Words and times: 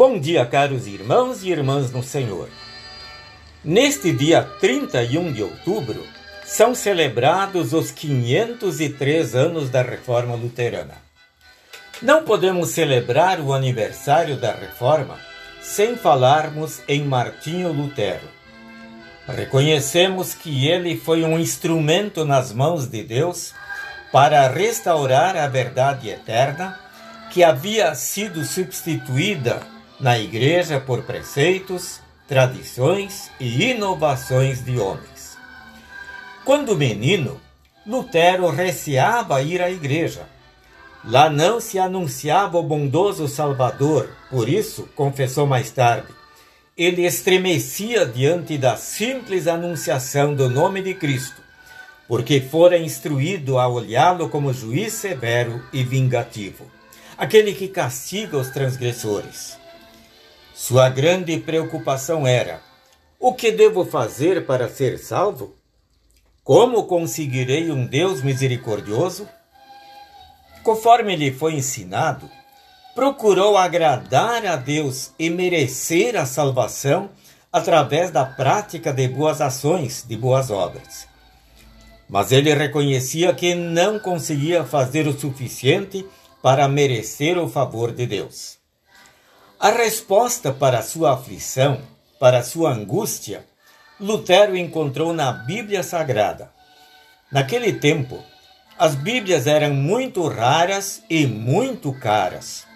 Bom 0.00 0.18
dia, 0.18 0.46
caros 0.46 0.86
irmãos 0.86 1.44
e 1.44 1.50
irmãs 1.50 1.92
no 1.92 2.02
Senhor. 2.02 2.48
Neste 3.62 4.10
dia 4.14 4.42
31 4.42 5.30
de 5.30 5.42
outubro, 5.42 6.02
são 6.42 6.74
celebrados 6.74 7.74
os 7.74 7.90
503 7.90 9.34
anos 9.34 9.68
da 9.68 9.82
Reforma 9.82 10.34
Luterana. 10.34 10.94
Não 12.00 12.24
podemos 12.24 12.70
celebrar 12.70 13.40
o 13.40 13.52
aniversário 13.52 14.38
da 14.38 14.52
Reforma 14.52 15.18
sem 15.60 15.94
falarmos 15.98 16.80
em 16.88 17.04
Martinho 17.04 17.70
Lutero. 17.70 18.26
Reconhecemos 19.28 20.32
que 20.32 20.66
ele 20.66 20.96
foi 20.96 21.24
um 21.24 21.38
instrumento 21.38 22.24
nas 22.24 22.54
mãos 22.54 22.86
de 22.86 23.02
Deus 23.02 23.52
para 24.10 24.48
restaurar 24.48 25.36
a 25.36 25.46
verdade 25.46 26.08
eterna 26.08 26.80
que 27.30 27.44
havia 27.44 27.94
sido 27.94 28.42
substituída 28.46 29.60
na 30.00 30.18
igreja 30.18 30.80
por 30.80 31.02
preceitos, 31.02 32.00
tradições 32.26 33.30
e 33.38 33.70
inovações 33.70 34.64
de 34.64 34.78
homens. 34.78 35.36
Quando 36.44 36.74
menino, 36.74 37.40
Lutero 37.86 38.48
receava 38.50 39.42
ir 39.42 39.60
à 39.60 39.70
igreja. 39.70 40.22
Lá 41.04 41.28
não 41.28 41.60
se 41.60 41.78
anunciava 41.78 42.58
o 42.58 42.62
bondoso 42.62 43.28
Salvador, 43.28 44.10
por 44.30 44.48
isso, 44.48 44.88
confessou 44.94 45.46
mais 45.46 45.70
tarde, 45.70 46.08
ele 46.76 47.04
estremecia 47.04 48.06
diante 48.06 48.56
da 48.56 48.74
simples 48.76 49.46
anunciação 49.46 50.34
do 50.34 50.48
nome 50.48 50.82
de 50.82 50.94
Cristo, 50.94 51.42
porque 52.08 52.40
fora 52.40 52.78
instruído 52.78 53.58
a 53.58 53.68
olhá-lo 53.68 54.30
como 54.30 54.52
juiz 54.52 54.94
severo 54.94 55.62
e 55.72 55.84
vingativo, 55.84 56.70
aquele 57.18 57.52
que 57.52 57.68
castiga 57.68 58.38
os 58.38 58.48
transgressores. 58.48 59.59
Sua 60.70 60.88
grande 60.88 61.36
preocupação 61.36 62.24
era: 62.24 62.62
o 63.18 63.34
que 63.34 63.50
devo 63.50 63.84
fazer 63.84 64.46
para 64.46 64.68
ser 64.68 65.00
salvo? 65.00 65.56
Como 66.44 66.84
conseguirei 66.84 67.72
um 67.72 67.84
Deus 67.84 68.22
misericordioso? 68.22 69.28
Conforme 70.62 71.16
lhe 71.16 71.32
foi 71.32 71.54
ensinado, 71.54 72.30
procurou 72.94 73.56
agradar 73.56 74.46
a 74.46 74.54
Deus 74.54 75.10
e 75.18 75.28
merecer 75.28 76.14
a 76.16 76.24
salvação 76.24 77.10
através 77.52 78.12
da 78.12 78.24
prática 78.24 78.92
de 78.92 79.08
boas 79.08 79.40
ações, 79.40 80.04
de 80.06 80.16
boas 80.16 80.52
obras. 80.52 81.08
Mas 82.08 82.30
ele 82.30 82.54
reconhecia 82.54 83.34
que 83.34 83.56
não 83.56 83.98
conseguia 83.98 84.62
fazer 84.62 85.08
o 85.08 85.18
suficiente 85.18 86.06
para 86.40 86.68
merecer 86.68 87.36
o 87.38 87.48
favor 87.48 87.90
de 87.90 88.06
Deus. 88.06 88.59
A 89.62 89.68
resposta 89.68 90.50
para 90.54 90.80
sua 90.80 91.12
aflição, 91.12 91.82
para 92.18 92.42
sua 92.42 92.72
angústia, 92.72 93.44
Lutero 94.00 94.56
encontrou 94.56 95.12
na 95.12 95.30
Bíblia 95.30 95.82
Sagrada. 95.82 96.50
Naquele 97.30 97.74
tempo, 97.74 98.24
as 98.78 98.94
Bíblias 98.94 99.46
eram 99.46 99.74
muito 99.74 100.26
raras 100.26 101.02
e 101.10 101.26
muito 101.26 101.92
caras. 101.92 102.66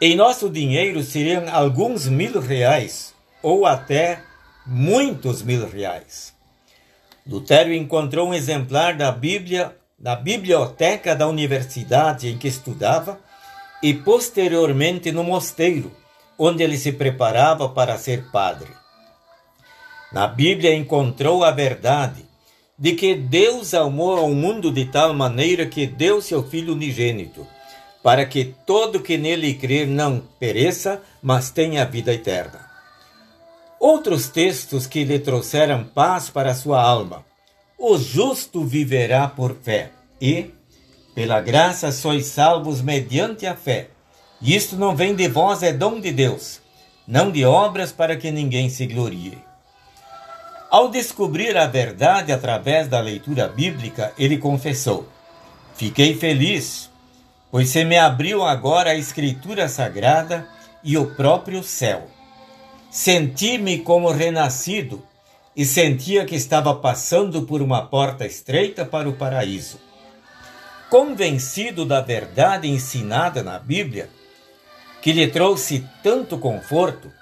Em 0.00 0.16
nosso 0.16 0.48
dinheiro 0.48 1.02
seriam 1.02 1.54
alguns 1.54 2.08
mil 2.08 2.40
reais 2.40 3.14
ou 3.42 3.66
até 3.66 4.22
muitos 4.64 5.42
mil 5.42 5.68
reais. 5.68 6.32
Lutero 7.26 7.74
encontrou 7.74 8.30
um 8.30 8.34
exemplar 8.34 8.96
da 8.96 9.12
Bíblia 9.12 9.76
na 10.00 10.16
biblioteca 10.16 11.14
da 11.14 11.28
universidade 11.28 12.28
em 12.28 12.38
que 12.38 12.48
estudava 12.48 13.20
e 13.82 13.92
posteriormente 13.92 15.12
no 15.12 15.22
mosteiro 15.22 15.92
onde 16.38 16.62
ele 16.62 16.76
se 16.76 16.92
preparava 16.92 17.68
para 17.68 17.98
ser 17.98 18.30
padre. 18.30 18.70
Na 20.12 20.26
Bíblia 20.26 20.74
encontrou 20.74 21.44
a 21.44 21.50
verdade 21.50 22.24
de 22.78 22.92
que 22.92 23.14
Deus 23.14 23.72
amou 23.72 24.18
ao 24.18 24.30
mundo 24.30 24.70
de 24.70 24.84
tal 24.84 25.14
maneira 25.14 25.66
que 25.66 25.86
deu 25.86 26.20
seu 26.20 26.42
Filho 26.42 26.74
unigênito, 26.74 27.46
para 28.02 28.24
que 28.26 28.54
todo 28.66 29.00
que 29.00 29.16
nele 29.16 29.54
crer 29.54 29.86
não 29.86 30.22
pereça, 30.38 31.02
mas 31.22 31.50
tenha 31.50 31.84
vida 31.84 32.12
eterna. 32.12 32.66
Outros 33.80 34.28
textos 34.28 34.86
que 34.86 35.04
lhe 35.04 35.18
trouxeram 35.18 35.84
paz 35.84 36.30
para 36.30 36.54
sua 36.54 36.80
alma. 36.80 37.24
O 37.78 37.98
justo 37.98 38.64
viverá 38.64 39.28
por 39.28 39.56
fé, 39.56 39.90
e, 40.20 40.50
pela 41.14 41.40
graça, 41.40 41.90
sois 41.92 42.26
salvos 42.26 42.80
mediante 42.80 43.46
a 43.46 43.54
fé. 43.54 43.88
Isto 44.40 44.76
não 44.76 44.94
vem 44.94 45.14
de 45.14 45.28
vós, 45.28 45.62
é 45.62 45.72
dom 45.72 45.98
de 45.98 46.12
Deus, 46.12 46.60
não 47.06 47.30
de 47.30 47.44
obras 47.44 47.90
para 47.90 48.16
que 48.16 48.30
ninguém 48.30 48.68
se 48.68 48.86
glorie. 48.86 49.38
Ao 50.70 50.90
descobrir 50.90 51.56
a 51.56 51.66
verdade 51.66 52.32
através 52.32 52.88
da 52.88 53.00
leitura 53.00 53.48
bíblica, 53.48 54.12
ele 54.18 54.36
confessou: 54.36 55.08
Fiquei 55.74 56.14
feliz, 56.14 56.90
pois 57.50 57.70
se 57.70 57.84
me 57.84 57.96
abriu 57.96 58.42
agora 58.42 58.90
a 58.90 58.94
Escritura 58.94 59.68
Sagrada 59.68 60.46
e 60.84 60.98
o 60.98 61.14
próprio 61.14 61.62
céu. 61.62 62.06
Senti-me 62.90 63.78
como 63.78 64.10
renascido 64.10 65.02
e 65.56 65.64
sentia 65.64 66.26
que 66.26 66.34
estava 66.34 66.74
passando 66.74 67.42
por 67.42 67.62
uma 67.62 67.86
porta 67.86 68.26
estreita 68.26 68.84
para 68.84 69.08
o 69.08 69.14
paraíso. 69.14 69.80
Convencido 70.90 71.86
da 71.86 72.00
verdade 72.00 72.68
ensinada 72.68 73.42
na 73.42 73.58
Bíblia, 73.58 74.10
que 75.06 75.12
lhe 75.12 75.28
trouxe 75.28 75.86
tanto 76.02 76.36
conforto, 76.36 77.12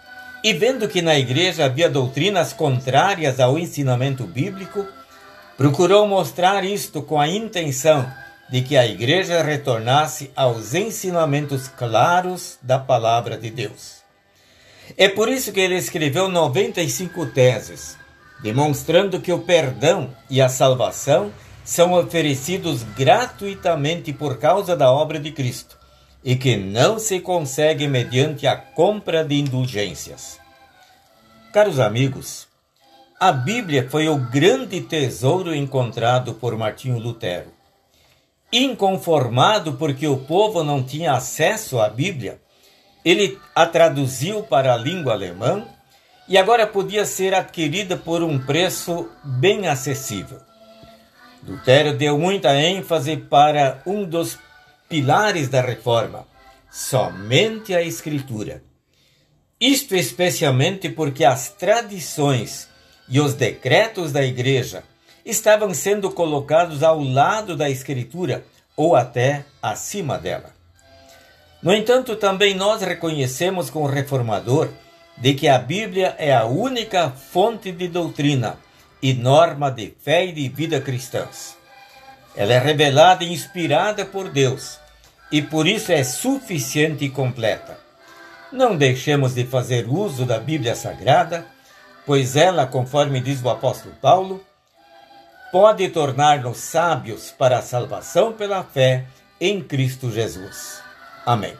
e 0.43 0.55
vendo 0.55 0.89
que 0.89 1.03
na 1.03 1.19
igreja 1.19 1.67
havia 1.67 1.87
doutrinas 1.87 2.51
contrárias 2.51 3.39
ao 3.39 3.59
ensinamento 3.59 4.25
bíblico, 4.25 4.87
procurou 5.55 6.09
mostrar 6.09 6.65
isto 6.65 7.03
com 7.03 7.21
a 7.21 7.29
intenção 7.29 8.11
de 8.51 8.63
que 8.63 8.79
a 8.79 8.87
igreja 8.87 9.43
retornasse 9.43 10.31
aos 10.35 10.73
ensinamentos 10.73 11.69
claros 11.69 12.57
da 12.63 12.79
palavra 12.79 13.37
de 13.37 13.51
Deus. 13.51 13.97
É 14.97 15.07
por 15.07 15.29
isso 15.29 15.53
que 15.53 15.61
ele 15.61 15.77
escreveu 15.77 16.27
95 16.31 17.27
teses, 17.27 17.99
demonstrando 18.43 19.21
que 19.21 19.31
o 19.31 19.41
perdão 19.41 20.09
e 20.31 20.41
a 20.41 20.49
salvação 20.49 21.31
são 21.63 21.93
oferecidos 21.93 22.83
gratuitamente 22.97 24.11
por 24.11 24.39
causa 24.39 24.75
da 24.75 24.91
obra 24.91 25.21
de 25.21 25.31
Cristo 25.31 25.84
e 26.25 26.35
que 26.37 26.57
não 26.57 26.99
se 26.99 27.21
consegue 27.21 27.87
mediante 27.87 28.47
a 28.47 28.57
compra 28.57 29.23
de 29.23 29.39
indulgências. 29.39 30.41
Caros 31.53 31.79
amigos, 31.79 32.49
a 33.21 33.31
Bíblia 33.31 33.89
foi 33.89 34.09
o 34.09 34.17
grande 34.17 34.81
tesouro 34.81 35.55
encontrado 35.55 36.35
por 36.35 36.57
Martinho 36.57 36.99
Lutero. 36.99 37.53
Inconformado 38.51 39.75
porque 39.75 40.07
o 40.07 40.17
povo 40.17 40.65
não 40.65 40.83
tinha 40.83 41.13
acesso 41.13 41.79
à 41.79 41.89
Bíblia, 41.89 42.41
ele 43.05 43.39
a 43.55 43.67
traduziu 43.67 44.43
para 44.43 44.73
a 44.73 44.77
língua 44.77 45.13
alemã 45.13 45.65
e 46.27 46.39
agora 46.39 46.67
podia 46.67 47.05
ser 47.05 47.35
adquirida 47.35 47.97
por 47.97 48.23
um 48.23 48.39
preço 48.39 49.11
bem 49.23 49.69
acessível. 49.69 50.41
Lutero 51.47 51.97
deu 51.97 52.19
muita 52.19 52.55
ênfase 52.55 53.17
para 53.17 53.83
um 53.87 54.05
dos 54.05 54.39
pilares 54.95 55.49
da 55.49 55.61
reforma, 55.61 56.25
somente 56.71 57.75
a 57.75 57.83
Escritura. 57.83 58.63
Isto 59.61 59.97
especialmente 59.97 60.89
porque 60.89 61.25
as 61.25 61.49
tradições 61.49 62.69
e 63.09 63.19
os 63.19 63.35
decretos 63.35 64.13
da 64.13 64.23
Igreja 64.23 64.85
estavam 65.27 65.75
sendo 65.75 66.13
colocados 66.13 66.85
ao 66.85 67.03
lado 67.03 67.57
da 67.57 67.69
Escritura 67.69 68.45
ou 68.77 68.95
até 68.95 69.45
acima 69.61 70.17
dela. 70.17 70.55
No 71.61 71.75
entanto, 71.75 72.15
também 72.15 72.55
nós 72.55 72.81
reconhecemos 72.81 73.71
com 73.71 73.83
o 73.83 73.89
reformador 73.89 74.69
de 75.19 75.35
que 75.35 75.49
a 75.49 75.59
Bíblia 75.59 76.15
é 76.19 76.33
a 76.33 76.45
única 76.45 77.11
fonte 77.11 77.73
de 77.73 77.89
doutrina 77.89 78.59
e 79.03 79.13
norma 79.13 79.73
de 79.73 79.93
fé 80.05 80.27
e 80.27 80.31
de 80.31 80.49
vida 80.49 80.81
cristãs. 80.81 81.59
Ela 82.37 82.53
é 82.53 82.59
revelada 82.61 83.25
e 83.25 83.33
inspirada 83.33 84.05
por 84.05 84.29
Deus 84.29 84.84
e 85.35 85.43
por 85.43 85.67
isso 85.67 85.91
é 85.91 86.05
suficiente 86.05 87.07
e 87.07 87.11
completa. 87.11 87.77
Não 88.53 88.77
deixemos 88.77 89.35
de 89.35 89.45
fazer 89.45 89.85
uso 89.89 90.25
da 90.25 90.39
Bíblia 90.39 90.77
Sagrada, 90.77 91.45
pois 92.07 92.37
ela, 92.37 92.69
conforme 92.69 93.21
diz 93.21 93.43
o 93.43 93.51
apóstolo 93.51 93.97
Paulo, 94.01 94.41
pode 95.51 95.89
tornar-nos 95.89 96.59
sábios 96.59 97.33
para 97.33 97.59
a 97.59 97.63
salvação 97.63 98.33
pela 98.33 98.63
fé 98.63 99.07
em 99.41 99.61
Cristo 99.61 100.09
Jesus. 100.09 100.81
Amém. 101.27 101.57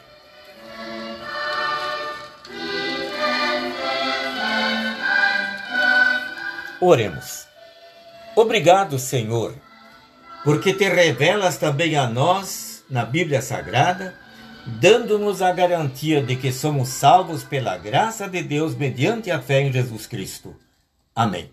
Oremos. 6.79 7.45
Obrigado, 8.37 8.97
Senhor, 8.97 9.53
porque 10.45 10.73
te 10.73 10.87
revelas 10.87 11.57
também 11.57 11.97
a 11.97 12.07
nós 12.07 12.74
na 12.89 13.05
Bíblia 13.05 13.41
Sagrada 13.41 14.25
dando-nos 14.65 15.41
a 15.41 15.51
garantia 15.51 16.21
de 16.23 16.35
que 16.35 16.51
somos 16.51 16.89
salvos 16.89 17.43
pela 17.43 17.77
graça 17.77 18.27
de 18.27 18.41
Deus 18.41 18.75
mediante 18.75 19.29
a 19.29 19.39
fé 19.41 19.61
em 19.61 19.71
Jesus 19.71 20.07
Cristo. 20.07 20.55
Amém. 21.15 21.51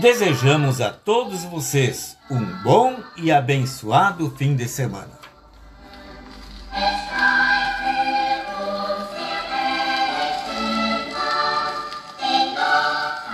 Desejamos 0.00 0.80
a 0.80 0.90
todos 0.90 1.44
vocês 1.44 2.18
um 2.30 2.62
bom 2.62 3.00
e 3.16 3.32
abençoado 3.32 4.34
fim 4.36 4.54
de 4.54 4.68
semana. 4.68 5.16